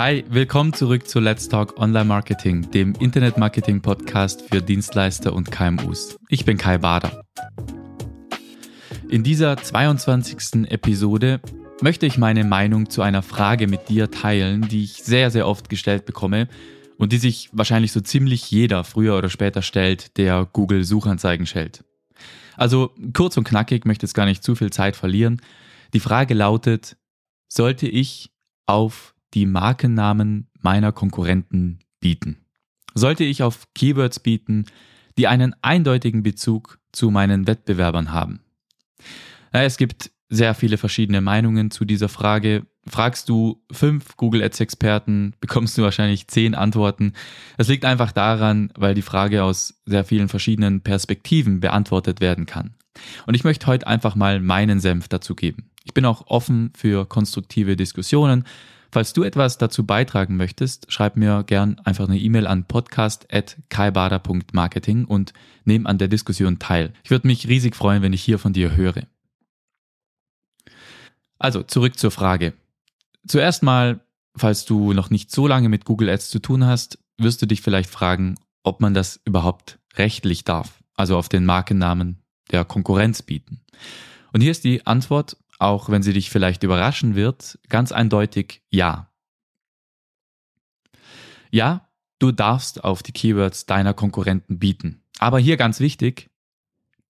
Hi, 0.00 0.24
willkommen 0.28 0.72
zurück 0.74 1.08
zu 1.08 1.18
Let's 1.18 1.48
Talk 1.48 1.76
Online 1.76 2.04
Marketing, 2.04 2.70
dem 2.70 2.94
Internet 3.00 3.36
Marketing 3.36 3.82
Podcast 3.82 4.42
für 4.42 4.62
Dienstleister 4.62 5.32
und 5.32 5.50
KMUs. 5.50 6.16
Ich 6.28 6.44
bin 6.44 6.56
Kai 6.56 6.78
Bader. 6.78 7.24
In 9.08 9.24
dieser 9.24 9.56
22. 9.56 10.70
Episode 10.70 11.40
möchte 11.80 12.06
ich 12.06 12.16
meine 12.16 12.44
Meinung 12.44 12.88
zu 12.88 13.02
einer 13.02 13.22
Frage 13.22 13.66
mit 13.66 13.88
dir 13.88 14.08
teilen, 14.08 14.68
die 14.68 14.84
ich 14.84 15.02
sehr, 15.02 15.32
sehr 15.32 15.48
oft 15.48 15.68
gestellt 15.68 16.06
bekomme 16.06 16.46
und 16.96 17.10
die 17.10 17.18
sich 17.18 17.50
wahrscheinlich 17.50 17.90
so 17.90 18.00
ziemlich 18.00 18.48
jeder 18.52 18.84
früher 18.84 19.18
oder 19.18 19.30
später 19.30 19.62
stellt, 19.62 20.16
der 20.16 20.46
Google 20.52 20.84
Suchanzeigen 20.84 21.44
stellt. 21.44 21.82
Also 22.56 22.94
kurz 23.14 23.36
und 23.36 23.42
knackig, 23.42 23.84
möchte 23.84 24.06
jetzt 24.06 24.14
gar 24.14 24.26
nicht 24.26 24.44
zu 24.44 24.54
viel 24.54 24.70
Zeit 24.70 24.94
verlieren. 24.94 25.42
Die 25.92 25.98
Frage 25.98 26.34
lautet, 26.34 26.96
sollte 27.48 27.88
ich 27.88 28.30
auf 28.66 29.16
die 29.34 29.46
Markennamen 29.46 30.48
meiner 30.60 30.92
Konkurrenten 30.92 31.80
bieten? 32.00 32.38
Sollte 32.94 33.24
ich 33.24 33.42
auf 33.42 33.68
Keywords 33.74 34.20
bieten, 34.20 34.66
die 35.18 35.26
einen 35.26 35.54
eindeutigen 35.62 36.22
Bezug 36.22 36.78
zu 36.92 37.10
meinen 37.10 37.46
Wettbewerbern 37.46 38.12
haben? 38.12 38.40
Es 39.52 39.76
gibt 39.76 40.10
sehr 40.28 40.54
viele 40.54 40.76
verschiedene 40.76 41.20
Meinungen 41.20 41.70
zu 41.70 41.84
dieser 41.84 42.08
Frage. 42.08 42.66
Fragst 42.86 43.28
du 43.28 43.62
fünf 43.70 44.16
Google 44.16 44.42
Ads 44.42 44.60
Experten, 44.60 45.34
bekommst 45.40 45.76
du 45.76 45.82
wahrscheinlich 45.82 46.28
zehn 46.28 46.54
Antworten. 46.54 47.12
Das 47.56 47.68
liegt 47.68 47.84
einfach 47.84 48.12
daran, 48.12 48.72
weil 48.76 48.94
die 48.94 49.02
Frage 49.02 49.42
aus 49.42 49.80
sehr 49.86 50.04
vielen 50.04 50.28
verschiedenen 50.28 50.82
Perspektiven 50.82 51.60
beantwortet 51.60 52.20
werden 52.20 52.46
kann. 52.46 52.74
Und 53.26 53.34
ich 53.34 53.44
möchte 53.44 53.66
heute 53.66 53.86
einfach 53.86 54.16
mal 54.16 54.40
meinen 54.40 54.80
Senf 54.80 55.08
dazu 55.08 55.34
geben. 55.34 55.70
Ich 55.84 55.94
bin 55.94 56.04
auch 56.04 56.26
offen 56.26 56.72
für 56.76 57.06
konstruktive 57.06 57.76
Diskussionen 57.76 58.44
Falls 58.90 59.12
du 59.12 59.22
etwas 59.22 59.58
dazu 59.58 59.84
beitragen 59.84 60.36
möchtest, 60.36 60.90
schreib 60.90 61.16
mir 61.16 61.44
gern 61.44 61.78
einfach 61.80 62.08
eine 62.08 62.18
E-Mail 62.18 62.46
an 62.46 62.64
podcast.kaibader.marketing 62.64 65.04
und 65.04 65.34
nehm 65.64 65.86
an 65.86 65.98
der 65.98 66.08
Diskussion 66.08 66.58
teil. 66.58 66.94
Ich 67.04 67.10
würde 67.10 67.26
mich 67.26 67.46
riesig 67.48 67.76
freuen, 67.76 68.00
wenn 68.02 68.14
ich 68.14 68.22
hier 68.22 68.38
von 68.38 68.54
dir 68.54 68.76
höre. 68.76 69.02
Also, 71.38 71.62
zurück 71.62 71.98
zur 71.98 72.10
Frage. 72.10 72.54
Zuerst 73.26 73.62
mal, 73.62 74.00
falls 74.34 74.64
du 74.64 74.94
noch 74.94 75.10
nicht 75.10 75.30
so 75.30 75.46
lange 75.46 75.68
mit 75.68 75.84
Google 75.84 76.08
Ads 76.08 76.30
zu 76.30 76.38
tun 76.38 76.64
hast, 76.64 76.98
wirst 77.18 77.42
du 77.42 77.46
dich 77.46 77.60
vielleicht 77.60 77.90
fragen, 77.90 78.36
ob 78.62 78.80
man 78.80 78.94
das 78.94 79.20
überhaupt 79.24 79.78
rechtlich 79.96 80.44
darf, 80.44 80.82
also 80.94 81.18
auf 81.18 81.28
den 81.28 81.44
Markennamen 81.44 82.22
der 82.50 82.64
Konkurrenz 82.64 83.20
bieten. 83.22 83.60
Und 84.32 84.40
hier 84.40 84.50
ist 84.50 84.64
die 84.64 84.86
Antwort, 84.86 85.36
auch 85.58 85.90
wenn 85.90 86.02
sie 86.02 86.12
dich 86.12 86.30
vielleicht 86.30 86.62
überraschen 86.62 87.14
wird, 87.14 87.58
ganz 87.68 87.92
eindeutig 87.92 88.62
ja. 88.70 89.10
Ja, 91.50 91.88
du 92.18 92.32
darfst 92.32 92.84
auf 92.84 93.02
die 93.02 93.12
Keywords 93.12 93.66
deiner 93.66 93.94
Konkurrenten 93.94 94.58
bieten. 94.58 95.02
Aber 95.18 95.38
hier 95.38 95.56
ganz 95.56 95.80
wichtig, 95.80 96.30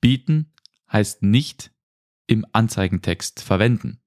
bieten 0.01 0.53
heißt 0.91 1.23
nicht 1.23 1.73
im 2.27 2.47
Anzeigentext 2.53 3.41
verwenden. 3.41 4.01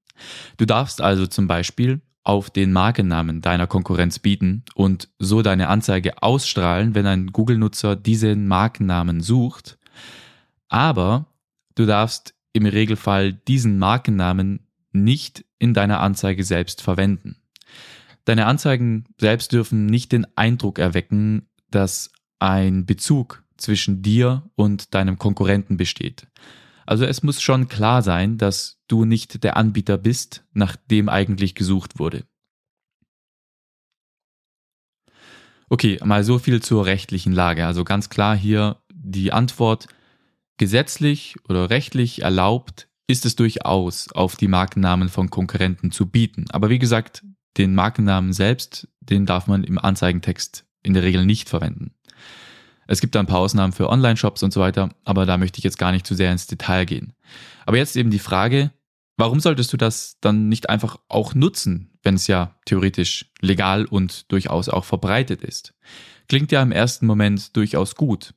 Du 0.56 0.64
darfst 0.64 1.00
also 1.00 1.26
zum 1.26 1.46
Beispiel 1.46 2.00
auf 2.24 2.50
den 2.50 2.72
Markennamen 2.72 3.40
deiner 3.40 3.66
Konkurrenz 3.66 4.18
bieten 4.18 4.64
und 4.74 5.08
so 5.18 5.42
deine 5.42 5.68
Anzeige 5.68 6.22
ausstrahlen, 6.22 6.94
wenn 6.94 7.06
ein 7.06 7.28
Google-Nutzer 7.28 7.96
diesen 7.96 8.46
Markennamen 8.46 9.20
sucht. 9.20 9.78
Aber 10.68 11.26
du 11.74 11.84
darfst 11.84 12.34
im 12.52 12.66
Regelfall 12.66 13.32
diesen 13.32 13.78
Markennamen 13.78 14.66
nicht 14.92 15.44
in 15.58 15.74
deiner 15.74 16.00
Anzeige 16.00 16.44
selbst 16.44 16.82
verwenden. 16.82 17.36
Deine 18.24 18.46
Anzeigen 18.46 19.06
selbst 19.18 19.52
dürfen 19.52 19.86
nicht 19.86 20.12
den 20.12 20.26
Eindruck 20.36 20.78
erwecken, 20.78 21.48
dass 21.70 22.12
ein 22.38 22.86
Bezug 22.86 23.42
zwischen 23.56 24.02
dir 24.02 24.50
und 24.54 24.94
deinem 24.94 25.18
Konkurrenten 25.18 25.76
besteht. 25.76 26.26
Also 26.84 27.04
es 27.04 27.22
muss 27.22 27.40
schon 27.40 27.68
klar 27.68 28.02
sein, 28.02 28.38
dass 28.38 28.80
du 28.88 29.04
nicht 29.04 29.44
der 29.44 29.56
Anbieter 29.56 29.98
bist, 29.98 30.44
nach 30.52 30.76
dem 30.76 31.08
eigentlich 31.08 31.54
gesucht 31.54 31.98
wurde. 31.98 32.24
Okay, 35.68 35.98
mal 36.04 36.22
so 36.22 36.38
viel 36.38 36.60
zur 36.60 36.84
rechtlichen 36.84 37.32
Lage. 37.32 37.66
Also 37.66 37.84
ganz 37.84 38.10
klar 38.10 38.36
hier 38.36 38.82
die 38.92 39.32
Antwort, 39.32 39.88
Gesetzlich 40.62 41.34
oder 41.48 41.70
rechtlich 41.70 42.22
erlaubt 42.22 42.86
ist 43.08 43.26
es 43.26 43.34
durchaus, 43.34 44.12
auf 44.12 44.36
die 44.36 44.46
Markennamen 44.46 45.08
von 45.08 45.28
Konkurrenten 45.28 45.90
zu 45.90 46.06
bieten. 46.06 46.44
Aber 46.50 46.70
wie 46.70 46.78
gesagt, 46.78 47.24
den 47.56 47.74
Markennamen 47.74 48.32
selbst, 48.32 48.86
den 49.00 49.26
darf 49.26 49.48
man 49.48 49.64
im 49.64 49.76
Anzeigentext 49.76 50.64
in 50.84 50.94
der 50.94 51.02
Regel 51.02 51.26
nicht 51.26 51.48
verwenden. 51.48 51.96
Es 52.86 53.00
gibt 53.00 53.16
da 53.16 53.18
ein 53.18 53.26
paar 53.26 53.40
Ausnahmen 53.40 53.72
für 53.72 53.88
Online-Shops 53.88 54.44
und 54.44 54.52
so 54.52 54.60
weiter, 54.60 54.90
aber 55.04 55.26
da 55.26 55.36
möchte 55.36 55.58
ich 55.58 55.64
jetzt 55.64 55.78
gar 55.78 55.90
nicht 55.90 56.06
zu 56.06 56.14
sehr 56.14 56.30
ins 56.30 56.46
Detail 56.46 56.84
gehen. 56.84 57.12
Aber 57.66 57.78
jetzt 57.78 57.96
eben 57.96 58.12
die 58.12 58.20
Frage, 58.20 58.70
warum 59.16 59.40
solltest 59.40 59.72
du 59.72 59.76
das 59.76 60.18
dann 60.20 60.48
nicht 60.48 60.70
einfach 60.70 60.96
auch 61.08 61.34
nutzen, 61.34 61.98
wenn 62.04 62.14
es 62.14 62.28
ja 62.28 62.54
theoretisch 62.66 63.32
legal 63.40 63.84
und 63.84 64.30
durchaus 64.30 64.68
auch 64.68 64.84
verbreitet 64.84 65.42
ist? 65.42 65.74
Klingt 66.28 66.52
ja 66.52 66.62
im 66.62 66.70
ersten 66.70 67.06
Moment 67.06 67.56
durchaus 67.56 67.96
gut. 67.96 68.32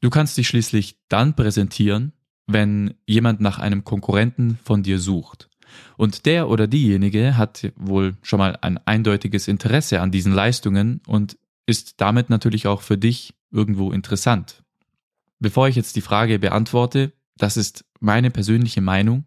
Du 0.00 0.10
kannst 0.10 0.36
dich 0.36 0.48
schließlich 0.48 0.98
dann 1.08 1.34
präsentieren, 1.34 2.12
wenn 2.46 2.94
jemand 3.06 3.40
nach 3.40 3.58
einem 3.58 3.84
Konkurrenten 3.84 4.58
von 4.62 4.82
dir 4.82 4.98
sucht. 4.98 5.48
Und 5.96 6.24
der 6.26 6.48
oder 6.48 6.66
diejenige 6.66 7.36
hat 7.36 7.72
wohl 7.76 8.16
schon 8.22 8.38
mal 8.38 8.56
ein 8.62 8.78
eindeutiges 8.86 9.48
Interesse 9.48 10.00
an 10.00 10.10
diesen 10.10 10.32
Leistungen 10.32 11.02
und 11.06 11.36
ist 11.66 12.00
damit 12.00 12.30
natürlich 12.30 12.66
auch 12.66 12.80
für 12.80 12.96
dich 12.96 13.34
irgendwo 13.50 13.92
interessant. 13.92 14.62
Bevor 15.40 15.68
ich 15.68 15.76
jetzt 15.76 15.96
die 15.96 16.00
Frage 16.00 16.38
beantworte, 16.38 17.12
das 17.36 17.56
ist 17.56 17.84
meine 18.00 18.30
persönliche 18.30 18.80
Meinung. 18.80 19.24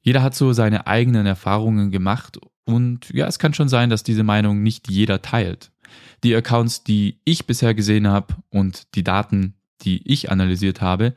Jeder 0.00 0.22
hat 0.22 0.34
so 0.34 0.52
seine 0.52 0.86
eigenen 0.86 1.26
Erfahrungen 1.26 1.90
gemacht 1.90 2.38
und 2.64 3.10
ja, 3.12 3.26
es 3.26 3.38
kann 3.38 3.54
schon 3.54 3.68
sein, 3.68 3.90
dass 3.90 4.02
diese 4.02 4.24
Meinung 4.24 4.62
nicht 4.62 4.90
jeder 4.90 5.22
teilt. 5.22 5.70
Die 6.24 6.34
Accounts, 6.34 6.84
die 6.84 7.20
ich 7.24 7.46
bisher 7.46 7.74
gesehen 7.74 8.08
habe 8.08 8.34
und 8.50 8.94
die 8.94 9.04
Daten, 9.04 9.54
die 9.82 10.06
ich 10.10 10.30
analysiert 10.30 10.80
habe, 10.80 11.14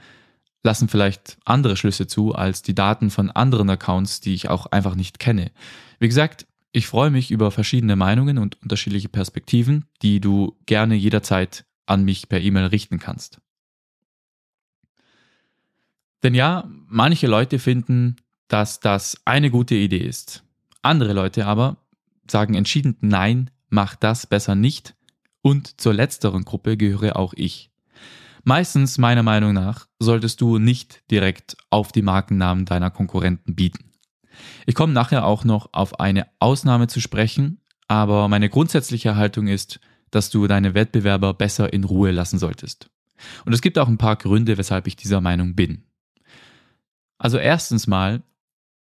lassen 0.64 0.88
vielleicht 0.88 1.38
andere 1.46 1.76
Schlüsse 1.76 2.08
zu 2.08 2.36
als 2.36 2.62
die 2.62 2.76
Daten 2.76 3.10
von 3.10 3.32
anderen 3.32 3.70
Accounts, 3.70 4.22
die 4.22 4.34
ich 4.34 4.50
auch 4.50 4.68
einfach 4.68 4.96
nicht 4.96 5.20
kenne. 5.20 5.52
Wie 6.00 6.08
gesagt, 6.08 6.46
ich 6.72 6.88
freue 6.88 7.10
mich 7.10 7.32
über 7.32 7.52
verschiedene 7.52 7.96
Meinungen 7.96 8.38
und 8.38 8.62
unterschiedliche 8.62 9.10
Perspektiven, 9.10 9.86
die 10.02 10.22
du 10.22 10.58
gerne 10.66 10.96
jederzeit 10.96 11.66
an 11.86 12.04
mich 12.04 12.30
per 12.30 12.40
E-Mail 12.40 12.68
richten 12.68 13.00
kannst. 13.00 13.42
Denn 16.24 16.36
ja, 16.36 16.70
manche 16.88 17.28
Leute 17.28 17.60
finden, 17.60 18.16
dass 18.48 18.80
das 18.80 19.18
eine 19.26 19.50
gute 19.50 19.76
Idee 19.76 20.06
ist. 20.06 20.44
Andere 20.82 21.14
Leute 21.14 21.46
aber 21.46 21.78
sagen 22.30 22.54
entschieden 22.54 22.96
Nein, 23.02 23.50
mach 23.70 23.96
das 23.96 24.28
besser 24.28 24.56
nicht. 24.56 24.96
Und 25.42 25.82
zur 25.82 25.94
letzteren 25.94 26.46
Gruppe 26.46 26.78
gehöre 26.78 27.16
auch 27.16 27.34
ich. 27.34 27.71
Meistens, 28.44 28.98
meiner 28.98 29.24
Meinung 29.24 29.54
nach, 29.54 29.88
solltest 30.00 30.42
du 30.42 30.58
nicht 30.58 31.04
direkt 31.12 31.58
auf 31.70 31.92
die 31.92 32.02
Markennamen 32.02 32.66
deiner 32.66 32.90
Konkurrenten 32.90 33.56
bieten. 33.56 33.92
Ich 34.66 34.76
komme 34.76 34.94
nachher 34.94 35.26
auch 35.26 35.44
noch 35.44 35.70
auf 35.74 36.00
eine 36.00 36.28
Ausnahme 36.40 36.88
zu 36.88 37.00
sprechen, 37.00 37.60
aber 37.88 38.28
meine 38.28 38.50
grundsätzliche 38.50 39.16
Haltung 39.16 39.48
ist, 39.48 39.80
dass 40.10 40.30
du 40.30 40.48
deine 40.48 40.74
Wettbewerber 40.74 41.34
besser 41.34 41.72
in 41.72 41.84
Ruhe 41.84 42.12
lassen 42.12 42.40
solltest. 42.40 42.90
Und 43.46 43.54
es 43.54 43.62
gibt 43.62 43.78
auch 43.78 43.88
ein 43.88 44.00
paar 44.00 44.16
Gründe, 44.16 44.58
weshalb 44.58 44.88
ich 44.88 44.96
dieser 44.96 45.22
Meinung 45.22 45.56
bin. 45.56 45.84
Also 47.18 47.38
erstens 47.38 47.86
mal, 47.86 48.24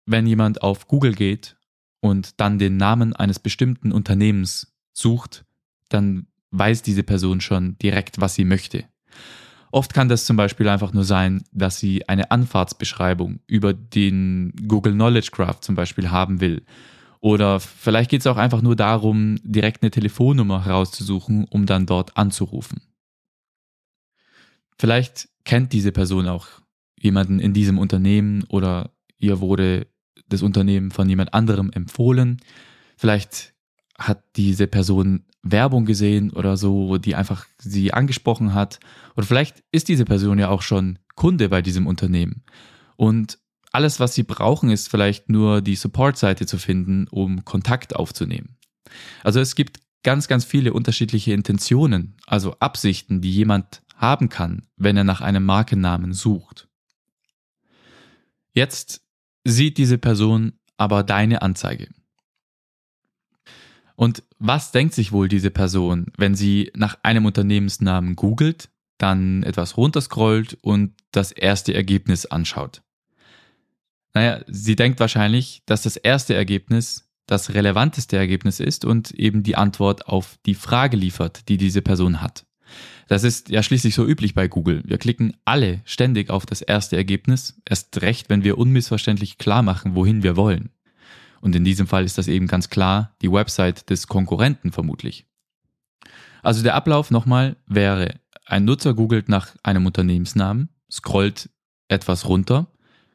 wenn 0.06 0.26
jemand 0.26 0.62
auf 0.62 0.88
Google 0.88 1.14
geht 1.14 1.56
und 2.00 2.40
dann 2.40 2.58
den 2.58 2.78
Namen 2.78 3.14
eines 3.14 3.38
bestimmten 3.38 3.92
Unternehmens 3.92 4.72
sucht, 4.92 5.44
dann 5.90 6.26
weiß 6.50 6.82
diese 6.82 7.02
Person 7.02 7.40
schon 7.40 7.76
direkt, 7.78 8.20
was 8.20 8.34
sie 8.34 8.44
möchte. 8.44 8.84
Oft 9.72 9.94
kann 9.94 10.08
das 10.08 10.24
zum 10.24 10.36
Beispiel 10.36 10.68
einfach 10.68 10.92
nur 10.92 11.04
sein, 11.04 11.44
dass 11.52 11.78
sie 11.78 12.08
eine 12.08 12.30
Anfahrtsbeschreibung 12.30 13.40
über 13.46 13.72
den 13.72 14.52
Google 14.66 14.94
Knowledge 14.94 15.30
Graph 15.32 15.60
zum 15.60 15.76
Beispiel 15.76 16.10
haben 16.10 16.40
will. 16.40 16.64
Oder 17.20 17.60
vielleicht 17.60 18.10
geht 18.10 18.20
es 18.20 18.26
auch 18.26 18.38
einfach 18.38 18.62
nur 18.62 18.74
darum, 18.74 19.36
direkt 19.42 19.82
eine 19.82 19.90
Telefonnummer 19.90 20.64
herauszusuchen, 20.64 21.44
um 21.44 21.66
dann 21.66 21.86
dort 21.86 22.16
anzurufen. 22.16 22.80
Vielleicht 24.78 25.28
kennt 25.44 25.72
diese 25.72 25.92
Person 25.92 26.26
auch 26.26 26.48
jemanden 26.98 27.38
in 27.38 27.52
diesem 27.52 27.78
Unternehmen 27.78 28.44
oder 28.48 28.90
ihr 29.18 29.40
wurde 29.40 29.86
das 30.28 30.42
Unternehmen 30.42 30.90
von 30.90 31.08
jemand 31.08 31.34
anderem 31.34 31.70
empfohlen. 31.72 32.40
Vielleicht 32.96 33.54
hat 33.98 34.24
diese 34.36 34.66
Person 34.66 35.24
Werbung 35.42 35.84
gesehen 35.86 36.30
oder 36.30 36.56
so, 36.56 36.98
die 36.98 37.14
einfach 37.14 37.46
sie 37.58 37.92
angesprochen 37.92 38.54
hat. 38.54 38.78
Oder 39.16 39.26
vielleicht 39.26 39.62
ist 39.72 39.88
diese 39.88 40.04
Person 40.04 40.38
ja 40.38 40.48
auch 40.48 40.62
schon 40.62 40.98
Kunde 41.14 41.48
bei 41.48 41.62
diesem 41.62 41.86
Unternehmen. 41.86 42.44
Und 42.96 43.38
alles, 43.72 44.00
was 44.00 44.14
sie 44.14 44.24
brauchen, 44.24 44.70
ist 44.70 44.88
vielleicht 44.88 45.28
nur 45.28 45.62
die 45.62 45.76
Support-Seite 45.76 46.46
zu 46.46 46.58
finden, 46.58 47.06
um 47.08 47.44
Kontakt 47.44 47.96
aufzunehmen. 47.96 48.56
Also 49.22 49.40
es 49.40 49.54
gibt 49.54 49.80
ganz, 50.02 50.28
ganz 50.28 50.44
viele 50.44 50.72
unterschiedliche 50.72 51.32
Intentionen, 51.32 52.16
also 52.26 52.56
Absichten, 52.58 53.20
die 53.20 53.30
jemand 53.30 53.82
haben 53.96 54.28
kann, 54.28 54.66
wenn 54.76 54.96
er 54.96 55.04
nach 55.04 55.20
einem 55.20 55.44
Markennamen 55.44 56.12
sucht. 56.12 56.68
Jetzt 58.52 59.02
sieht 59.44 59.78
diese 59.78 59.98
Person 59.98 60.54
aber 60.76 61.02
deine 61.02 61.42
Anzeige. 61.42 61.88
Und 64.00 64.22
was 64.38 64.72
denkt 64.72 64.94
sich 64.94 65.12
wohl 65.12 65.28
diese 65.28 65.50
Person, 65.50 66.06
wenn 66.16 66.34
sie 66.34 66.70
nach 66.74 66.96
einem 67.02 67.26
Unternehmensnamen 67.26 68.16
googelt, 68.16 68.70
dann 68.96 69.42
etwas 69.42 69.76
runterscrollt 69.76 70.56
und 70.62 70.94
das 71.12 71.32
erste 71.32 71.74
Ergebnis 71.74 72.24
anschaut? 72.24 72.80
Naja, 74.14 74.40
sie 74.46 74.74
denkt 74.74 75.00
wahrscheinlich, 75.00 75.60
dass 75.66 75.82
das 75.82 75.98
erste 75.98 76.32
Ergebnis 76.32 77.10
das 77.26 77.52
relevanteste 77.52 78.16
Ergebnis 78.16 78.58
ist 78.58 78.86
und 78.86 79.10
eben 79.10 79.42
die 79.42 79.56
Antwort 79.56 80.06
auf 80.06 80.38
die 80.46 80.54
Frage 80.54 80.96
liefert, 80.96 81.50
die 81.50 81.58
diese 81.58 81.82
Person 81.82 82.22
hat. 82.22 82.46
Das 83.06 83.22
ist 83.22 83.50
ja 83.50 83.62
schließlich 83.62 83.94
so 83.94 84.06
üblich 84.06 84.32
bei 84.32 84.48
Google. 84.48 84.80
Wir 84.86 84.96
klicken 84.96 85.36
alle 85.44 85.82
ständig 85.84 86.30
auf 86.30 86.46
das 86.46 86.62
erste 86.62 86.96
Ergebnis, 86.96 87.60
erst 87.68 88.00
recht, 88.00 88.30
wenn 88.30 88.44
wir 88.44 88.56
unmissverständlich 88.56 89.36
klar 89.36 89.60
machen, 89.62 89.94
wohin 89.94 90.22
wir 90.22 90.36
wollen. 90.36 90.70
Und 91.40 91.56
in 91.56 91.64
diesem 91.64 91.86
Fall 91.86 92.04
ist 92.04 92.18
das 92.18 92.28
eben 92.28 92.46
ganz 92.46 92.68
klar 92.68 93.16
die 93.22 93.32
Website 93.32 93.88
des 93.90 94.06
Konkurrenten 94.06 94.72
vermutlich. 94.72 95.26
Also 96.42 96.62
der 96.62 96.74
Ablauf 96.74 97.10
nochmal 97.10 97.56
wäre, 97.66 98.20
ein 98.46 98.64
Nutzer 98.64 98.94
googelt 98.94 99.28
nach 99.28 99.54
einem 99.62 99.86
Unternehmensnamen, 99.86 100.70
scrollt 100.90 101.50
etwas 101.88 102.28
runter, 102.28 102.68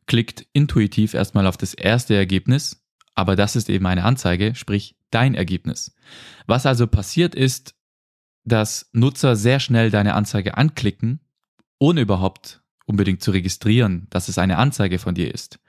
klickt 0.06 0.46
intuitiv 0.54 1.14
erstmal 1.14 1.48
auf 1.48 1.58
das 1.58 1.74
erste 1.74 2.16
Ergebnis, 2.16 2.86
aber 3.16 3.36
das 3.36 3.56
ist 3.56 3.70
eben 3.70 3.86
eine 3.86 4.04
Anzeige, 4.04 4.56
sprich 4.56 4.96
dein 5.10 5.36
Ergebnis. 5.36 5.96
Was 6.46 6.66
also 6.66 6.88
passiert 6.88 7.36
ist, 7.36 7.76
dass 8.44 8.90
Nutzer 8.94 9.36
sehr 9.36 9.60
schnell 9.60 9.90
deine 9.90 10.14
Anzeige 10.14 10.58
anklicken, 10.58 11.20
ohne 11.80 12.02
überhaupt 12.02 12.62
unbedingt 12.86 13.24
zu 13.24 13.32
registrieren, 13.32 14.08
dass 14.12 14.30
es 14.30 14.38
eine 14.38 14.58
Anzeige 14.58 15.00
von 15.00 15.16
dir 15.16 15.34
ist. 15.34 15.60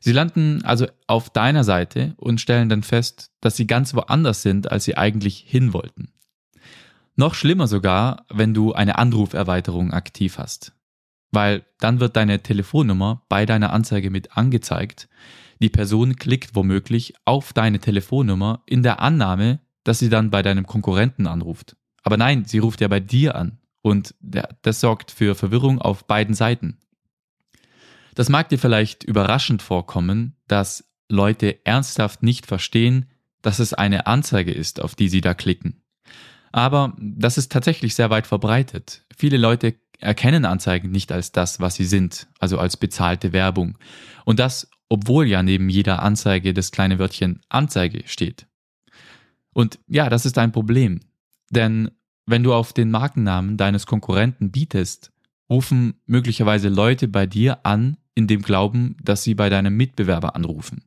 Sie 0.00 0.12
landen 0.12 0.64
also 0.64 0.86
auf 1.06 1.30
deiner 1.30 1.64
Seite 1.64 2.14
und 2.16 2.40
stellen 2.40 2.68
dann 2.68 2.82
fest, 2.82 3.30
dass 3.40 3.56
sie 3.56 3.66
ganz 3.66 3.94
woanders 3.94 4.42
sind, 4.42 4.70
als 4.70 4.84
sie 4.84 4.96
eigentlich 4.96 5.44
hin 5.46 5.72
wollten. 5.72 6.12
Noch 7.16 7.34
schlimmer 7.34 7.66
sogar, 7.66 8.26
wenn 8.32 8.54
du 8.54 8.72
eine 8.72 8.98
Anruferweiterung 8.98 9.92
aktiv 9.92 10.38
hast. 10.38 10.72
Weil 11.30 11.64
dann 11.80 12.00
wird 12.00 12.16
deine 12.16 12.42
Telefonnummer 12.42 13.24
bei 13.28 13.44
deiner 13.44 13.72
Anzeige 13.72 14.10
mit 14.10 14.36
angezeigt, 14.36 15.08
die 15.60 15.68
Person 15.68 16.16
klickt 16.16 16.54
womöglich 16.54 17.14
auf 17.24 17.52
deine 17.52 17.80
Telefonnummer 17.80 18.62
in 18.66 18.82
der 18.82 19.00
Annahme, 19.00 19.60
dass 19.84 19.98
sie 19.98 20.08
dann 20.08 20.30
bei 20.30 20.42
deinem 20.42 20.66
Konkurrenten 20.66 21.26
anruft. 21.26 21.76
Aber 22.02 22.16
nein, 22.16 22.44
sie 22.44 22.58
ruft 22.58 22.80
ja 22.80 22.88
bei 22.88 23.00
dir 23.00 23.34
an. 23.34 23.58
Und 23.82 24.14
das 24.62 24.80
sorgt 24.80 25.10
für 25.10 25.34
Verwirrung 25.34 25.80
auf 25.80 26.06
beiden 26.06 26.34
Seiten. 26.34 26.78
Das 28.18 28.28
mag 28.28 28.48
dir 28.48 28.58
vielleicht 28.58 29.04
überraschend 29.04 29.62
vorkommen, 29.62 30.34
dass 30.48 30.90
Leute 31.08 31.64
ernsthaft 31.64 32.20
nicht 32.20 32.46
verstehen, 32.46 33.06
dass 33.42 33.60
es 33.60 33.74
eine 33.74 34.08
Anzeige 34.08 34.50
ist, 34.50 34.82
auf 34.82 34.96
die 34.96 35.08
sie 35.08 35.20
da 35.20 35.34
klicken. 35.34 35.82
Aber 36.50 36.96
das 36.98 37.38
ist 37.38 37.52
tatsächlich 37.52 37.94
sehr 37.94 38.10
weit 38.10 38.26
verbreitet. 38.26 39.04
Viele 39.16 39.36
Leute 39.36 39.76
erkennen 40.00 40.46
Anzeigen 40.46 40.90
nicht 40.90 41.12
als 41.12 41.30
das, 41.30 41.60
was 41.60 41.76
sie 41.76 41.84
sind, 41.84 42.26
also 42.40 42.58
als 42.58 42.76
bezahlte 42.76 43.32
Werbung. 43.32 43.78
Und 44.24 44.40
das 44.40 44.68
obwohl 44.88 45.28
ja 45.28 45.44
neben 45.44 45.68
jeder 45.68 46.02
Anzeige 46.02 46.52
das 46.52 46.72
kleine 46.72 46.98
Wörtchen 46.98 47.40
Anzeige 47.48 48.02
steht. 48.06 48.48
Und 49.52 49.78
ja, 49.86 50.10
das 50.10 50.26
ist 50.26 50.38
ein 50.38 50.50
Problem, 50.50 50.98
denn 51.50 51.92
wenn 52.26 52.42
du 52.42 52.52
auf 52.52 52.72
den 52.72 52.90
Markennamen 52.90 53.56
deines 53.56 53.86
Konkurrenten 53.86 54.50
bietest, 54.50 55.12
rufen 55.48 56.00
möglicherweise 56.06 56.68
Leute 56.68 57.06
bei 57.06 57.26
dir 57.26 57.64
an, 57.64 57.96
in 58.18 58.26
dem 58.26 58.42
Glauben, 58.42 58.96
dass 59.00 59.22
sie 59.22 59.36
bei 59.36 59.48
deinem 59.48 59.76
Mitbewerber 59.76 60.34
anrufen. 60.34 60.82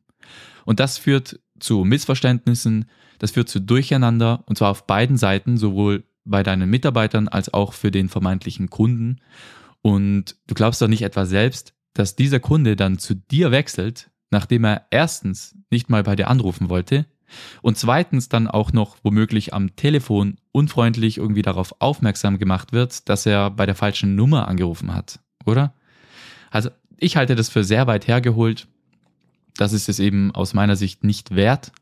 Und 0.66 0.80
das 0.80 0.98
führt 0.98 1.40
zu 1.58 1.82
Missverständnissen, 1.82 2.84
das 3.18 3.30
führt 3.30 3.48
zu 3.48 3.58
Durcheinander, 3.58 4.44
und 4.44 4.58
zwar 4.58 4.70
auf 4.70 4.86
beiden 4.86 5.16
Seiten, 5.16 5.56
sowohl 5.56 6.04
bei 6.26 6.42
deinen 6.42 6.68
Mitarbeitern 6.68 7.28
als 7.28 7.54
auch 7.54 7.72
für 7.72 7.90
den 7.90 8.10
vermeintlichen 8.10 8.68
Kunden. 8.68 9.16
Und 9.80 10.36
du 10.46 10.54
glaubst 10.54 10.82
doch 10.82 10.88
nicht 10.88 11.00
etwa 11.00 11.24
selbst, 11.24 11.72
dass 11.94 12.16
dieser 12.16 12.38
Kunde 12.38 12.76
dann 12.76 12.98
zu 12.98 13.14
dir 13.14 13.50
wechselt, 13.50 14.10
nachdem 14.30 14.64
er 14.64 14.86
erstens 14.90 15.56
nicht 15.70 15.88
mal 15.88 16.02
bei 16.02 16.14
dir 16.14 16.28
anrufen 16.28 16.68
wollte 16.68 17.06
und 17.62 17.78
zweitens 17.78 18.28
dann 18.28 18.46
auch 18.46 18.74
noch 18.74 18.98
womöglich 19.02 19.54
am 19.54 19.74
Telefon 19.74 20.36
unfreundlich 20.52 21.16
irgendwie 21.16 21.42
darauf 21.42 21.74
aufmerksam 21.78 22.38
gemacht 22.38 22.74
wird, 22.74 23.08
dass 23.08 23.24
er 23.24 23.50
bei 23.50 23.64
der 23.64 23.74
falschen 23.74 24.16
Nummer 24.16 24.48
angerufen 24.48 24.94
hat, 24.94 25.20
oder? 25.46 25.72
Also 26.50 26.68
ich 27.02 27.16
halte 27.16 27.34
das 27.34 27.48
für 27.48 27.64
sehr 27.64 27.86
weit 27.86 28.06
hergeholt. 28.06 28.68
Das 29.56 29.72
ist 29.72 29.88
es 29.88 29.98
eben 29.98 30.34
aus 30.34 30.54
meiner 30.54 30.76
Sicht 30.76 31.04
nicht 31.04 31.34
wert. 31.34 31.72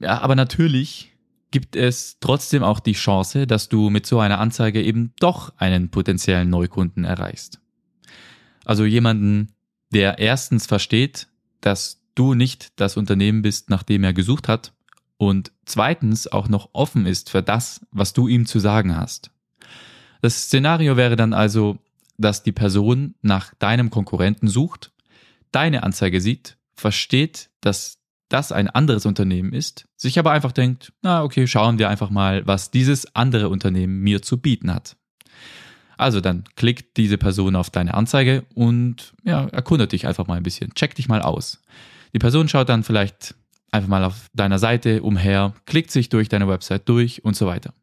Ja, 0.00 0.20
aber 0.20 0.34
natürlich 0.34 1.12
gibt 1.50 1.76
es 1.76 2.18
trotzdem 2.18 2.62
auch 2.62 2.80
die 2.80 2.94
Chance, 2.94 3.46
dass 3.46 3.68
du 3.68 3.90
mit 3.90 4.06
so 4.06 4.18
einer 4.18 4.40
Anzeige 4.40 4.82
eben 4.82 5.12
doch 5.20 5.52
einen 5.56 5.90
potenziellen 5.90 6.50
Neukunden 6.50 7.04
erreichst. 7.04 7.60
Also 8.64 8.84
jemanden, 8.84 9.52
der 9.92 10.18
erstens 10.18 10.66
versteht, 10.66 11.28
dass 11.60 12.00
du 12.14 12.34
nicht 12.34 12.72
das 12.76 12.96
Unternehmen 12.96 13.42
bist, 13.42 13.70
nach 13.70 13.82
dem 13.82 14.04
er 14.04 14.12
gesucht 14.12 14.48
hat 14.48 14.72
und 15.16 15.52
zweitens 15.64 16.26
auch 16.26 16.48
noch 16.48 16.70
offen 16.72 17.06
ist 17.06 17.30
für 17.30 17.42
das, 17.42 17.86
was 17.92 18.12
du 18.12 18.26
ihm 18.28 18.46
zu 18.46 18.58
sagen 18.58 18.96
hast. 18.96 19.30
Das 20.22 20.44
Szenario 20.44 20.96
wäre 20.96 21.16
dann 21.16 21.32
also, 21.32 21.78
dass 22.16 22.42
die 22.42 22.52
Person 22.52 23.14
nach 23.22 23.54
deinem 23.54 23.90
Konkurrenten 23.90 24.48
sucht, 24.48 24.92
deine 25.52 25.82
Anzeige 25.82 26.20
sieht, 26.20 26.56
versteht, 26.74 27.50
dass 27.60 27.98
das 28.28 28.52
ein 28.52 28.68
anderes 28.68 29.06
Unternehmen 29.06 29.52
ist, 29.52 29.86
sich 29.96 30.18
aber 30.18 30.32
einfach 30.32 30.52
denkt, 30.52 30.92
na 31.02 31.22
okay, 31.22 31.46
schauen 31.46 31.78
wir 31.78 31.88
einfach 31.88 32.10
mal, 32.10 32.46
was 32.46 32.70
dieses 32.70 33.14
andere 33.14 33.48
Unternehmen 33.48 34.00
mir 34.00 34.22
zu 34.22 34.40
bieten 34.40 34.74
hat. 34.74 34.96
Also 35.96 36.20
dann 36.20 36.44
klickt 36.56 36.96
diese 36.96 37.18
Person 37.18 37.54
auf 37.54 37.70
deine 37.70 37.94
Anzeige 37.94 38.44
und 38.54 39.14
ja, 39.22 39.46
erkundet 39.46 39.92
dich 39.92 40.06
einfach 40.06 40.26
mal 40.26 40.36
ein 40.36 40.42
bisschen, 40.42 40.74
check 40.74 40.94
dich 40.94 41.08
mal 41.08 41.22
aus. 41.22 41.62
Die 42.12 42.18
Person 42.18 42.48
schaut 42.48 42.68
dann 42.68 42.82
vielleicht 42.82 43.34
einfach 43.70 43.88
mal 43.88 44.04
auf 44.04 44.28
deiner 44.34 44.58
Seite 44.58 45.02
umher, 45.02 45.54
klickt 45.66 45.90
sich 45.90 46.08
durch 46.08 46.28
deine 46.28 46.48
Website 46.48 46.88
durch 46.88 47.24
und 47.24 47.36
so 47.36 47.46
weiter. 47.46 47.74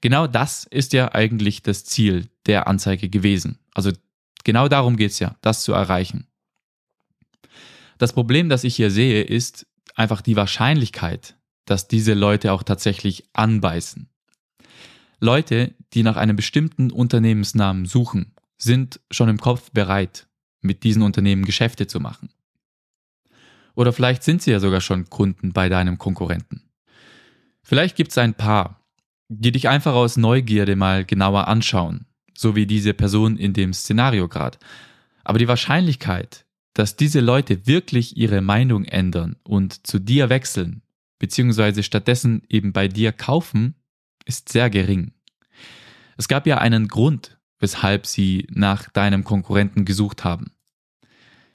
Genau 0.00 0.26
das 0.26 0.64
ist 0.64 0.92
ja 0.92 1.12
eigentlich 1.14 1.62
das 1.62 1.84
Ziel 1.84 2.28
der 2.46 2.66
Anzeige 2.66 3.08
gewesen. 3.08 3.58
Also 3.74 3.92
genau 4.44 4.68
darum 4.68 4.96
geht 4.96 5.12
es 5.12 5.18
ja, 5.18 5.36
das 5.40 5.62
zu 5.62 5.72
erreichen. 5.72 6.26
Das 7.98 8.12
Problem, 8.12 8.48
das 8.48 8.64
ich 8.64 8.76
hier 8.76 8.90
sehe, 8.90 9.22
ist 9.22 9.66
einfach 9.94 10.22
die 10.22 10.36
Wahrscheinlichkeit, 10.36 11.36
dass 11.66 11.88
diese 11.88 12.14
Leute 12.14 12.52
auch 12.52 12.62
tatsächlich 12.62 13.28
anbeißen. 13.32 14.08
Leute, 15.20 15.74
die 15.94 16.02
nach 16.02 16.16
einem 16.16 16.34
bestimmten 16.34 16.90
Unternehmensnamen 16.90 17.86
suchen, 17.86 18.34
sind 18.58 19.00
schon 19.10 19.28
im 19.28 19.38
Kopf 19.38 19.70
bereit, 19.70 20.26
mit 20.60 20.82
diesen 20.82 21.02
Unternehmen 21.02 21.44
Geschäfte 21.44 21.86
zu 21.86 22.00
machen. 22.00 22.30
Oder 23.74 23.92
vielleicht 23.92 24.22
sind 24.22 24.42
sie 24.42 24.50
ja 24.50 24.60
sogar 24.60 24.80
schon 24.80 25.08
Kunden 25.08 25.52
bei 25.52 25.68
deinem 25.68 25.98
Konkurrenten. 25.98 26.62
Vielleicht 27.62 27.96
gibt 27.96 28.10
es 28.10 28.18
ein 28.18 28.34
paar, 28.34 28.80
die 29.28 29.52
dich 29.52 29.68
einfach 29.68 29.94
aus 29.94 30.16
Neugierde 30.16 30.76
mal 30.76 31.04
genauer 31.04 31.48
anschauen, 31.48 32.06
so 32.36 32.56
wie 32.56 32.66
diese 32.66 32.94
Person 32.94 33.36
in 33.36 33.52
dem 33.52 33.72
Szenario 33.72 34.28
gerade. 34.28 34.58
Aber 35.24 35.38
die 35.38 35.48
Wahrscheinlichkeit, 35.48 36.44
dass 36.74 36.96
diese 36.96 37.20
Leute 37.20 37.66
wirklich 37.66 38.16
ihre 38.16 38.40
Meinung 38.40 38.84
ändern 38.84 39.36
und 39.42 39.86
zu 39.86 39.98
dir 39.98 40.28
wechseln, 40.28 40.82
beziehungsweise 41.18 41.82
stattdessen 41.82 42.42
eben 42.48 42.72
bei 42.72 42.88
dir 42.88 43.12
kaufen, 43.12 43.74
ist 44.24 44.48
sehr 44.48 44.70
gering. 44.70 45.12
Es 46.16 46.28
gab 46.28 46.46
ja 46.46 46.58
einen 46.58 46.88
Grund, 46.88 47.38
weshalb 47.58 48.06
sie 48.06 48.46
nach 48.50 48.88
deinem 48.90 49.24
Konkurrenten 49.24 49.84
gesucht 49.84 50.24
haben. 50.24 50.52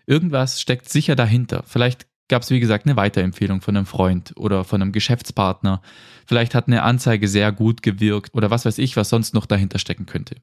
Irgendwas 0.06 0.62
steckt 0.62 0.90
sicher 0.90 1.16
dahinter. 1.16 1.64
Vielleicht 1.66 2.08
gab 2.30 2.42
es, 2.42 2.50
wie 2.50 2.60
gesagt, 2.60 2.86
eine 2.86 2.96
Weiterempfehlung 2.96 3.62
von 3.62 3.76
einem 3.76 3.86
Freund 3.86 4.34
oder 4.38 4.64
von 4.64 4.82
einem 4.82 4.92
Geschäftspartner. 4.92 5.82
Vielleicht 6.26 6.56
hat 6.56 6.68
eine 6.68 6.84
Anzeige 6.84 7.28
sehr 7.28 7.52
gut 7.52 7.82
gewirkt 7.82 8.34
oder 8.34 8.50
was 8.50 8.66
weiß 8.66 8.78
ich, 8.78 8.96
was 8.96 9.10
sonst 9.10 9.34
noch 9.34 9.46
dahinter 9.46 9.80
stecken 9.80 10.06
könnte. 10.06 10.36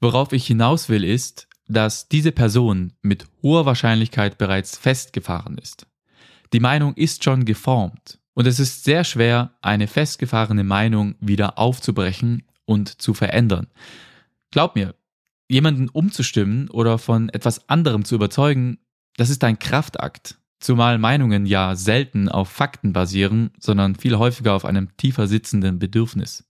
Worauf 0.00 0.32
ich 0.32 0.46
hinaus 0.46 0.88
will, 0.88 1.04
ist, 1.04 1.46
dass 1.68 2.08
diese 2.08 2.32
Person 2.32 2.92
mit 3.02 3.26
hoher 3.42 3.66
Wahrscheinlichkeit 3.66 4.38
bereits 4.38 4.76
festgefahren 4.76 5.58
ist. 5.58 5.86
Die 6.52 6.60
Meinung 6.60 6.94
ist 6.94 7.22
schon 7.22 7.44
geformt 7.44 8.18
und 8.34 8.46
es 8.46 8.58
ist 8.58 8.84
sehr 8.84 9.04
schwer, 9.04 9.54
eine 9.60 9.86
festgefahrene 9.86 10.64
Meinung 10.64 11.14
wieder 11.20 11.58
aufzubrechen 11.58 12.44
und 12.64 13.00
zu 13.00 13.14
verändern. 13.14 13.68
Glaub 14.50 14.74
mir, 14.74 14.94
jemanden 15.48 15.88
umzustimmen 15.88 16.68
oder 16.70 16.98
von 16.98 17.28
etwas 17.28 17.68
anderem 17.68 18.04
zu 18.04 18.14
überzeugen, 18.14 18.78
das 19.16 19.30
ist 19.30 19.44
ein 19.44 19.58
Kraftakt. 19.58 20.38
Zumal 20.60 20.98
Meinungen 20.98 21.46
ja 21.46 21.74
selten 21.74 22.28
auf 22.28 22.48
Fakten 22.48 22.92
basieren, 22.92 23.50
sondern 23.58 23.94
viel 23.94 24.16
häufiger 24.16 24.54
auf 24.54 24.64
einem 24.64 24.96
tiefer 24.96 25.26
sitzenden 25.26 25.78
Bedürfnis. 25.78 26.44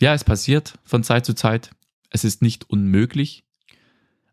Ja, 0.00 0.14
es 0.14 0.24
passiert 0.24 0.78
von 0.84 1.02
Zeit 1.02 1.24
zu 1.24 1.34
Zeit. 1.34 1.70
Es 2.14 2.22
ist 2.22 2.42
nicht 2.42 2.70
unmöglich, 2.70 3.44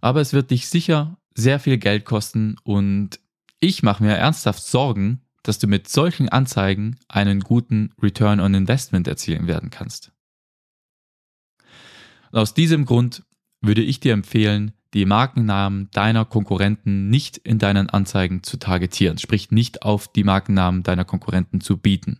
aber 0.01 0.21
es 0.21 0.33
wird 0.33 0.51
dich 0.51 0.67
sicher 0.67 1.17
sehr 1.33 1.59
viel 1.59 1.79
Geld 1.79 2.05
kosten 2.05 2.55
und 2.63 3.19
ich 3.59 3.81
mache 3.81 4.03
mir 4.03 4.13
ernsthaft 4.13 4.61
Sorgen, 4.61 5.21
dass 5.41 5.57
du 5.57 5.65
mit 5.65 5.89
solchen 5.89 6.29
Anzeigen 6.29 6.99
einen 7.07 7.39
guten 7.39 7.91
Return 7.99 8.39
on 8.39 8.53
Investment 8.53 9.07
erzielen 9.07 9.47
werden 9.47 9.71
kannst. 9.71 10.11
Und 12.31 12.37
aus 12.37 12.53
diesem 12.53 12.85
Grund 12.85 13.23
würde 13.61 13.81
ich 13.81 13.99
dir 13.99 14.13
empfehlen, 14.13 14.73
die 14.93 15.07
Markennamen 15.07 15.89
deiner 15.91 16.25
Konkurrenten 16.25 17.09
nicht 17.09 17.39
in 17.39 17.57
deinen 17.57 17.89
Anzeigen 17.89 18.43
zu 18.43 18.57
targetieren, 18.57 19.17
sprich 19.17 19.49
nicht 19.49 19.81
auf 19.81 20.07
die 20.07 20.23
Markennamen 20.23 20.83
deiner 20.83 21.05
Konkurrenten 21.05 21.61
zu 21.61 21.77
bieten. 21.77 22.19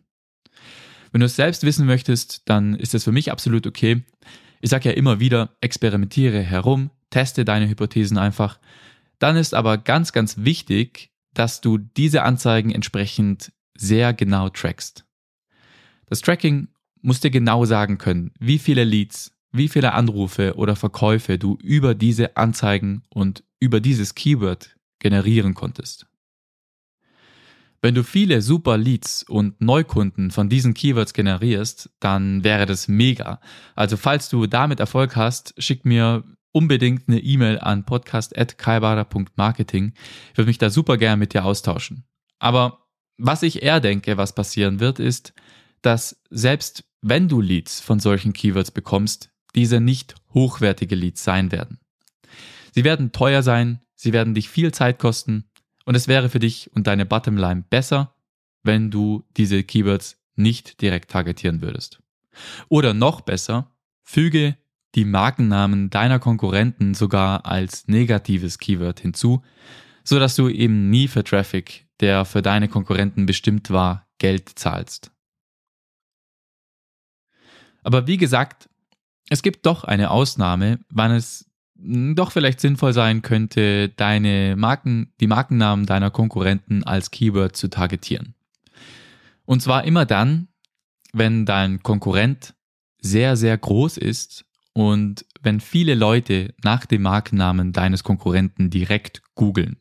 Wenn 1.12 1.20
du 1.20 1.28
es 1.28 1.36
selbst 1.36 1.62
wissen 1.62 1.86
möchtest, 1.86 2.50
dann 2.50 2.74
ist 2.74 2.96
es 2.96 3.04
für 3.04 3.12
mich 3.12 3.32
absolut 3.32 3.68
okay. 3.68 4.04
Ich 4.62 4.70
sage 4.70 4.90
ja 4.90 4.96
immer 4.96 5.20
wieder, 5.20 5.50
experimentiere 5.60 6.40
herum, 6.42 6.92
teste 7.10 7.44
deine 7.46 7.68
Hypothesen 7.68 8.18
einfach. 8.18 8.60
Dann 9.20 9.36
ist 9.36 9.54
aber 9.54 9.78
ganz, 9.78 10.14
ganz 10.14 10.38
wichtig, 10.38 11.12
dass 11.34 11.62
du 11.62 11.78
diese 11.78 12.24
Anzeigen 12.24 12.72
entsprechend 12.72 13.52
sehr 13.76 14.14
genau 14.14 14.50
trackst. 14.50 15.06
Das 16.06 16.22
Tracking 16.22 16.68
muss 17.02 17.20
dir 17.20 17.32
genau 17.32 17.66
sagen 17.66 17.98
können, 17.98 18.32
wie 18.40 18.60
viele 18.60 18.84
Leads, 18.84 19.34
wie 19.52 19.68
viele 19.68 19.94
Anrufe 19.94 20.56
oder 20.56 20.76
Verkäufe 20.76 21.38
du 21.38 21.58
über 21.62 21.96
diese 21.96 22.38
Anzeigen 22.38 23.04
und 23.10 23.44
über 23.60 23.80
dieses 23.80 24.14
Keyword 24.16 24.76
generieren 25.00 25.56
konntest. 25.56 26.06
Wenn 27.84 27.96
du 27.96 28.04
viele 28.04 28.44
super 28.44 28.78
Leads 28.78 29.24
und 29.24 29.60
Neukunden 29.60 30.30
von 30.30 30.50
diesen 30.50 30.76
Keywords 30.76 31.14
generierst, 31.14 31.90
dann 32.00 32.44
wäre 32.44 32.68
das 32.68 32.88
mega. 32.88 33.42
Also 33.76 33.98
falls 33.98 34.30
du 34.30 34.46
damit 34.46 34.80
Erfolg 34.80 35.16
hast, 35.16 35.56
schick 35.58 35.84
mir 35.84 36.24
unbedingt 36.52 37.08
eine 37.08 37.18
E-Mail 37.20 37.58
an 37.58 37.84
podcast.kaibara.marketing. 37.86 39.94
Ich 40.32 40.38
würde 40.38 40.50
mich 40.50 40.60
da 40.60 40.70
super 40.70 40.98
gern 40.98 41.18
mit 41.18 41.34
dir 41.34 41.44
austauschen. 41.44 42.06
Aber 42.38 42.86
was 43.18 43.42
ich 43.42 43.64
eher 43.64 43.80
denke, 43.80 44.16
was 44.18 44.36
passieren 44.36 44.80
wird, 44.80 45.00
ist, 45.00 45.34
dass 45.82 46.22
selbst 46.30 46.84
wenn 47.02 47.28
du 47.28 47.42
Leads 47.42 47.82
von 47.82 48.00
solchen 48.00 48.34
Keywords 48.34 48.70
bekommst, 48.70 49.32
diese 49.56 49.82
nicht 49.82 50.14
hochwertige 50.36 50.94
Leads 50.94 51.24
sein 51.24 51.52
werden. 51.52 51.80
Sie 52.74 52.84
werden 52.84 53.12
teuer 53.12 53.42
sein, 53.42 53.82
sie 53.96 54.14
werden 54.14 54.36
dich 54.36 54.50
viel 54.50 54.72
Zeit 54.72 55.00
kosten 55.00 55.46
und 55.86 55.96
es 55.96 56.08
wäre 56.08 56.30
für 56.30 56.40
dich 56.40 56.72
und 56.74 56.88
deine 56.88 57.06
Bottomline 57.06 57.64
besser, 57.70 58.16
wenn 58.64 58.92
du 58.92 59.24
diese 59.38 59.64
Keywords 59.64 60.18
nicht 60.36 60.82
direkt 60.82 61.12
targetieren 61.12 61.62
würdest. 61.62 62.02
Oder 62.70 62.94
noch 62.94 63.22
besser, 63.22 63.72
füge 64.04 64.58
die 64.96 65.06
Markennamen 65.06 65.90
deiner 65.90 66.20
Konkurrenten 66.20 66.94
sogar 66.94 67.46
als 67.46 67.88
negatives 67.88 68.58
Keyword 68.58 69.00
hinzu, 69.00 69.42
so 70.04 70.20
dass 70.20 70.36
du 70.36 70.50
eben 70.50 70.90
nie 70.90 71.08
für 71.08 71.24
Traffic, 71.24 71.88
der 72.00 72.26
für 72.26 72.42
deine 72.42 72.68
Konkurrenten 72.68 73.26
bestimmt 73.26 73.70
war, 73.70 74.08
Geld 74.18 74.50
zahlst. 74.50 75.12
Aber 77.84 78.08
wie 78.08 78.18
gesagt, 78.18 78.70
es 79.30 79.42
gibt 79.42 79.66
doch 79.66 79.84
eine 79.84 80.12
Ausnahme, 80.12 80.80
wann 80.90 81.12
es 81.12 81.51
doch 81.84 82.32
vielleicht 82.32 82.60
sinnvoll 82.60 82.94
sein 82.94 83.22
könnte, 83.22 83.90
deine 83.90 84.56
Marken, 84.56 85.14
die 85.20 85.28
Markennamen 85.28 85.86
deiner 85.86 86.12
Konkurrenten 86.12 86.84
als 86.84 87.12
Keyword 87.12 87.56
zu 87.56 87.70
targetieren. 87.70 88.36
Und 89.46 89.62
zwar 89.62 89.84
immer 89.86 90.06
dann, 90.06 90.48
wenn 91.14 91.46
dein 91.46 91.84
Konkurrent 91.84 92.54
sehr, 93.02 93.36
sehr 93.36 93.58
groß 93.58 93.98
ist 93.98 94.46
und 94.74 95.26
wenn 95.42 95.60
viele 95.60 95.96
Leute 95.96 96.54
nach 96.64 96.86
dem 96.86 97.02
Markennamen 97.02 97.74
deines 97.74 98.04
Konkurrenten 98.04 98.70
direkt 98.70 99.22
googeln. 99.36 99.78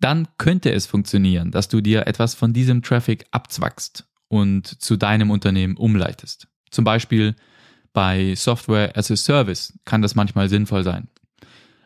Dann 0.00 0.28
könnte 0.38 0.72
es 0.72 0.86
funktionieren, 0.86 1.50
dass 1.50 1.68
du 1.68 1.80
dir 1.80 2.06
etwas 2.06 2.34
von 2.34 2.52
diesem 2.52 2.82
Traffic 2.82 3.26
abzwackst 3.30 4.06
und 4.28 4.66
zu 4.66 4.96
deinem 4.96 5.30
Unternehmen 5.30 5.76
umleitest. 5.76 6.48
Zum 6.70 6.84
Beispiel 6.84 7.36
bei 7.94 8.34
Software 8.34 8.94
as 8.98 9.10
a 9.10 9.16
Service 9.16 9.72
kann 9.86 10.02
das 10.02 10.14
manchmal 10.14 10.50
sinnvoll 10.50 10.84
sein. 10.84 11.08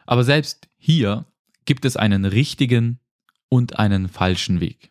Aber 0.06 0.24
selbst 0.24 0.66
hier 0.76 1.26
gibt 1.66 1.84
es 1.84 1.96
einen 1.96 2.24
richtigen 2.24 2.98
und 3.48 3.78
einen 3.78 4.08
falschen 4.08 4.60
Weg. 4.60 4.90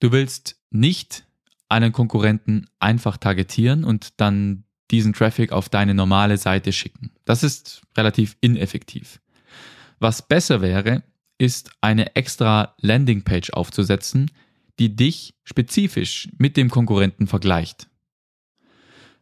Du 0.00 0.12
willst 0.12 0.56
nicht 0.70 1.24
einen 1.68 1.92
Konkurrenten 1.92 2.68
einfach 2.78 3.16
targetieren 3.16 3.84
und 3.84 4.20
dann 4.20 4.64
diesen 4.90 5.12
Traffic 5.12 5.50
auf 5.50 5.68
deine 5.68 5.94
normale 5.94 6.36
Seite 6.36 6.72
schicken. 6.72 7.10
Das 7.24 7.42
ist 7.42 7.82
relativ 7.96 8.36
ineffektiv. 8.40 9.20
Was 9.98 10.26
besser 10.26 10.60
wäre, 10.60 11.02
ist 11.38 11.70
eine 11.80 12.14
extra 12.14 12.74
Landingpage 12.80 13.50
aufzusetzen, 13.50 14.30
die 14.78 14.94
dich 14.94 15.34
spezifisch 15.42 16.28
mit 16.38 16.56
dem 16.56 16.70
Konkurrenten 16.70 17.26
vergleicht. 17.26 17.88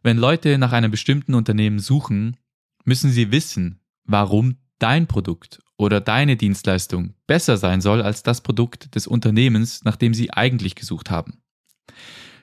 Wenn 0.03 0.17
Leute 0.17 0.57
nach 0.57 0.73
einem 0.73 0.91
bestimmten 0.91 1.33
Unternehmen 1.33 1.79
suchen, 1.79 2.35
müssen 2.83 3.09
sie 3.09 3.31
wissen, 3.31 3.79
warum 4.03 4.57
dein 4.77 5.07
Produkt 5.07 5.61
oder 5.77 6.01
deine 6.01 6.35
Dienstleistung 6.35 7.13
besser 7.25 7.55
sein 7.55 7.79
soll 7.79 8.01
als 8.01 8.21
das 8.21 8.41
Produkt 8.41 8.95
des 8.95 9.07
Unternehmens, 9.07 9.85
nach 9.85 9.95
dem 9.95 10.13
sie 10.13 10.31
eigentlich 10.31 10.75
gesucht 10.75 11.09
haben. 11.09 11.41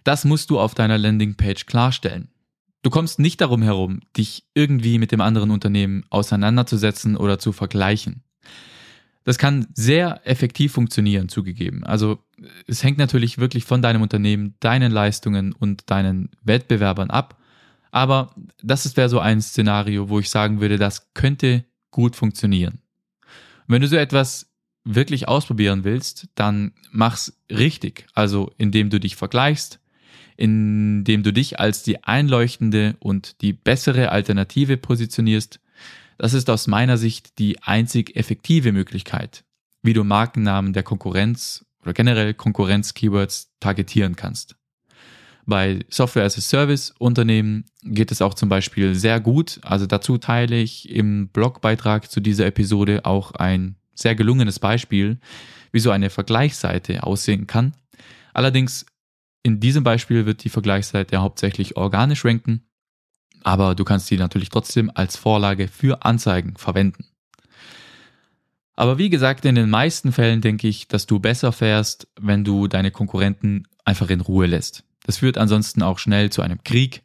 Das 0.04 0.24
musst 0.24 0.48
du 0.48 0.58
auf 0.58 0.74
deiner 0.74 0.96
Landingpage 0.96 1.66
klarstellen. 1.66 2.28
Du 2.80 2.88
kommst 2.88 3.18
nicht 3.18 3.42
darum 3.42 3.60
herum, 3.60 4.00
dich 4.16 4.46
irgendwie 4.54 4.98
mit 4.98 5.12
dem 5.12 5.20
anderen 5.20 5.50
Unternehmen 5.50 6.04
auseinanderzusetzen 6.08 7.14
oder 7.14 7.38
zu 7.38 7.52
vergleichen. 7.52 8.24
Das 9.24 9.36
kann 9.36 9.66
sehr 9.74 10.22
effektiv 10.24 10.72
funktionieren, 10.72 11.28
zugegeben. 11.28 11.84
Also 11.84 12.24
es 12.66 12.82
hängt 12.82 12.96
natürlich 12.96 13.36
wirklich 13.36 13.66
von 13.66 13.82
deinem 13.82 14.00
Unternehmen, 14.00 14.54
deinen 14.60 14.90
Leistungen 14.90 15.52
und 15.52 15.90
deinen 15.90 16.30
Wettbewerbern 16.42 17.10
ab. 17.10 17.36
Aber 17.90 18.34
das 18.62 18.96
wäre 18.96 19.08
so 19.08 19.18
ein 19.18 19.40
Szenario, 19.40 20.08
wo 20.08 20.20
ich 20.20 20.30
sagen 20.30 20.60
würde, 20.60 20.78
das 20.78 21.12
könnte 21.14 21.64
gut 21.90 22.16
funktionieren. 22.16 22.80
Wenn 23.66 23.82
du 23.82 23.88
so 23.88 23.96
etwas 23.96 24.50
wirklich 24.84 25.28
ausprobieren 25.28 25.84
willst, 25.84 26.28
dann 26.34 26.72
mach's 26.90 27.36
richtig. 27.50 28.06
Also 28.14 28.52
indem 28.58 28.90
du 28.90 29.00
dich 29.00 29.16
vergleichst, 29.16 29.80
indem 30.36 31.22
du 31.22 31.32
dich 31.32 31.60
als 31.60 31.82
die 31.82 32.02
einleuchtende 32.02 32.96
und 32.98 33.42
die 33.42 33.52
bessere 33.52 34.10
Alternative 34.10 34.76
positionierst. 34.76 35.60
Das 36.16 36.34
ist 36.34 36.50
aus 36.50 36.66
meiner 36.66 36.96
Sicht 36.96 37.38
die 37.38 37.62
einzig 37.62 38.16
effektive 38.16 38.72
Möglichkeit, 38.72 39.44
wie 39.82 39.92
du 39.92 40.04
Markennamen 40.04 40.72
der 40.72 40.82
Konkurrenz 40.82 41.64
oder 41.82 41.92
generell 41.92 42.34
Konkurrenz-Keywords 42.34 43.52
targetieren 43.60 44.16
kannst. 44.16 44.56
Bei 45.50 45.84
Software 45.88 46.26
as 46.26 46.38
a 46.38 46.40
Service 46.40 46.94
Unternehmen 47.00 47.64
geht 47.82 48.12
es 48.12 48.22
auch 48.22 48.34
zum 48.34 48.48
Beispiel 48.48 48.94
sehr 48.94 49.18
gut. 49.18 49.58
Also 49.62 49.84
dazu 49.84 50.16
teile 50.16 50.54
ich 50.54 50.88
im 50.88 51.26
Blogbeitrag 51.26 52.08
zu 52.08 52.20
dieser 52.20 52.46
Episode 52.46 53.04
auch 53.04 53.32
ein 53.32 53.74
sehr 53.92 54.14
gelungenes 54.14 54.60
Beispiel, 54.60 55.18
wie 55.72 55.80
so 55.80 55.90
eine 55.90 56.08
Vergleichsseite 56.08 57.02
aussehen 57.02 57.48
kann. 57.48 57.74
Allerdings 58.32 58.86
in 59.42 59.58
diesem 59.58 59.82
Beispiel 59.82 60.24
wird 60.24 60.44
die 60.44 60.50
Vergleichsseite 60.50 61.16
hauptsächlich 61.16 61.76
organisch 61.76 62.24
ranken, 62.24 62.62
aber 63.42 63.74
du 63.74 63.82
kannst 63.82 64.06
sie 64.06 64.18
natürlich 64.18 64.50
trotzdem 64.50 64.88
als 64.94 65.16
Vorlage 65.16 65.66
für 65.66 66.04
Anzeigen 66.04 66.56
verwenden. 66.58 67.06
Aber 68.76 68.98
wie 68.98 69.10
gesagt, 69.10 69.44
in 69.44 69.56
den 69.56 69.68
meisten 69.68 70.12
Fällen 70.12 70.42
denke 70.42 70.68
ich, 70.68 70.86
dass 70.86 71.06
du 71.06 71.18
besser 71.18 71.50
fährst, 71.50 72.06
wenn 72.20 72.44
du 72.44 72.68
deine 72.68 72.92
Konkurrenten 72.92 73.66
einfach 73.84 74.10
in 74.10 74.20
Ruhe 74.20 74.46
lässt. 74.46 74.84
Das 75.10 75.18
führt 75.18 75.38
ansonsten 75.38 75.82
auch 75.82 75.98
schnell 75.98 76.30
zu 76.30 76.40
einem 76.40 76.62
Krieg. 76.62 77.02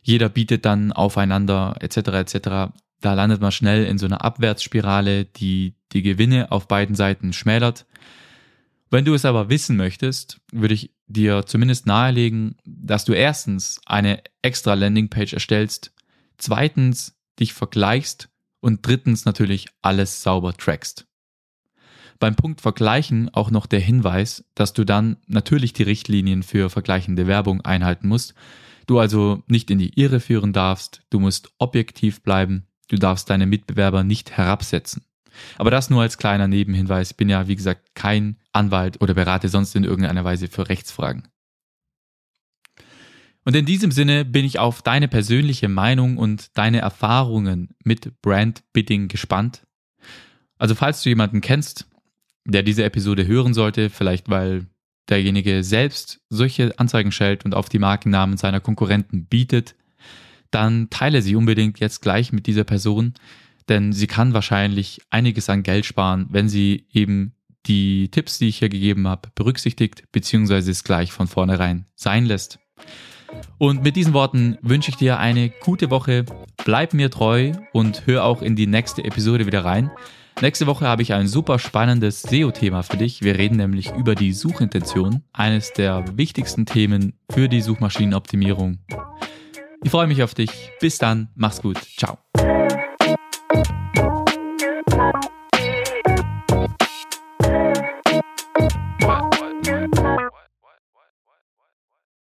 Jeder 0.00 0.28
bietet 0.28 0.64
dann 0.64 0.92
aufeinander 0.92 1.74
etc. 1.80 1.96
etc. 1.96 2.72
Da 3.00 3.14
landet 3.14 3.40
man 3.40 3.50
schnell 3.50 3.84
in 3.84 3.98
so 3.98 4.06
einer 4.06 4.24
Abwärtsspirale, 4.24 5.24
die 5.24 5.74
die 5.90 6.02
Gewinne 6.02 6.52
auf 6.52 6.68
beiden 6.68 6.94
Seiten 6.94 7.32
schmälert. 7.32 7.84
Wenn 8.90 9.04
du 9.04 9.12
es 9.12 9.24
aber 9.24 9.48
wissen 9.48 9.76
möchtest, 9.76 10.40
würde 10.52 10.74
ich 10.74 10.94
dir 11.08 11.46
zumindest 11.46 11.84
nahelegen, 11.84 12.54
dass 12.64 13.04
du 13.04 13.12
erstens 13.12 13.80
eine 13.86 14.22
extra 14.40 14.74
Landingpage 14.74 15.32
erstellst, 15.32 15.92
zweitens 16.36 17.16
dich 17.40 17.54
vergleichst 17.54 18.28
und 18.60 18.86
drittens 18.86 19.24
natürlich 19.24 19.66
alles 19.82 20.22
sauber 20.22 20.56
trackst. 20.56 21.07
Beim 22.18 22.34
Punkt 22.34 22.60
Vergleichen 22.60 23.32
auch 23.32 23.50
noch 23.50 23.66
der 23.66 23.80
Hinweis, 23.80 24.44
dass 24.54 24.72
du 24.72 24.84
dann 24.84 25.18
natürlich 25.26 25.72
die 25.72 25.84
Richtlinien 25.84 26.42
für 26.42 26.68
vergleichende 26.68 27.26
Werbung 27.26 27.60
einhalten 27.60 28.08
musst. 28.08 28.34
Du 28.86 28.98
also 28.98 29.42
nicht 29.46 29.70
in 29.70 29.78
die 29.78 30.00
Irre 30.00 30.18
führen 30.18 30.52
darfst, 30.52 31.02
du 31.10 31.20
musst 31.20 31.52
objektiv 31.58 32.22
bleiben, 32.22 32.66
du 32.88 32.96
darfst 32.96 33.30
deine 33.30 33.46
Mitbewerber 33.46 34.02
nicht 34.02 34.32
herabsetzen. 34.32 35.04
Aber 35.56 35.70
das 35.70 35.90
nur 35.90 36.02
als 36.02 36.18
kleiner 36.18 36.48
Nebenhinweis. 36.48 37.12
Ich 37.12 37.16
bin 37.16 37.28
ja, 37.28 37.46
wie 37.46 37.54
gesagt, 37.54 37.94
kein 37.94 38.38
Anwalt 38.52 39.00
oder 39.00 39.14
berate 39.14 39.48
sonst 39.48 39.76
in 39.76 39.84
irgendeiner 39.84 40.24
Weise 40.24 40.48
für 40.48 40.68
Rechtsfragen. 40.68 41.28
Und 43.44 43.54
in 43.54 43.64
diesem 43.64 43.92
Sinne 43.92 44.24
bin 44.24 44.44
ich 44.44 44.58
auf 44.58 44.82
deine 44.82 45.08
persönliche 45.08 45.68
Meinung 45.68 46.18
und 46.18 46.58
deine 46.58 46.80
Erfahrungen 46.80 47.70
mit 47.84 48.20
Brandbidding 48.20 49.08
gespannt. 49.08 49.66
Also 50.58 50.74
falls 50.74 51.02
du 51.02 51.08
jemanden 51.08 51.40
kennst, 51.40 51.86
der 52.52 52.62
diese 52.62 52.84
Episode 52.84 53.26
hören 53.26 53.54
sollte, 53.54 53.90
vielleicht 53.90 54.28
weil 54.28 54.66
derjenige 55.08 55.62
selbst 55.64 56.20
solche 56.28 56.78
Anzeigen 56.78 57.12
stellt 57.12 57.44
und 57.44 57.54
auf 57.54 57.68
die 57.68 57.78
Markennamen 57.78 58.36
seiner 58.36 58.60
Konkurrenten 58.60 59.26
bietet, 59.26 59.74
dann 60.50 60.90
teile 60.90 61.22
sie 61.22 61.36
unbedingt 61.36 61.80
jetzt 61.80 62.00
gleich 62.00 62.32
mit 62.32 62.46
dieser 62.46 62.64
Person, 62.64 63.14
denn 63.68 63.92
sie 63.92 64.06
kann 64.06 64.32
wahrscheinlich 64.32 65.00
einiges 65.10 65.48
an 65.50 65.62
Geld 65.62 65.86
sparen, 65.86 66.26
wenn 66.30 66.48
sie 66.48 66.86
eben 66.92 67.34
die 67.66 68.10
Tipps, 68.10 68.38
die 68.38 68.48
ich 68.48 68.58
hier 68.58 68.70
gegeben 68.70 69.06
habe, 69.06 69.28
berücksichtigt, 69.34 70.04
beziehungsweise 70.10 70.70
es 70.70 70.84
gleich 70.84 71.12
von 71.12 71.26
vornherein 71.26 71.84
sein 71.94 72.24
lässt. 72.24 72.58
Und 73.58 73.82
mit 73.82 73.96
diesen 73.96 74.14
Worten 74.14 74.56
wünsche 74.62 74.90
ich 74.90 74.96
dir 74.96 75.18
eine 75.18 75.50
gute 75.50 75.90
Woche, 75.90 76.24
bleib 76.64 76.94
mir 76.94 77.10
treu 77.10 77.52
und 77.72 78.06
hör 78.06 78.24
auch 78.24 78.40
in 78.40 78.56
die 78.56 78.66
nächste 78.66 79.04
Episode 79.04 79.46
wieder 79.46 79.64
rein. 79.64 79.90
Nächste 80.40 80.68
Woche 80.68 80.86
habe 80.86 81.02
ich 81.02 81.12
ein 81.12 81.26
super 81.26 81.58
spannendes 81.58 82.22
SEO-Thema 82.22 82.84
für 82.84 82.96
dich. 82.96 83.22
Wir 83.22 83.36
reden 83.36 83.56
nämlich 83.56 83.90
über 83.96 84.14
die 84.14 84.32
Suchintention, 84.32 85.24
eines 85.32 85.72
der 85.72 86.16
wichtigsten 86.16 86.64
Themen 86.64 87.14
für 87.28 87.48
die 87.48 87.60
Suchmaschinenoptimierung. 87.60 88.78
Ich 89.82 89.90
freue 89.90 90.06
mich 90.06 90.22
auf 90.22 90.34
dich. 90.34 90.70
Bis 90.80 90.98
dann, 90.98 91.28
mach's 91.34 91.60
gut. 91.60 91.78
Ciao. 91.96 92.18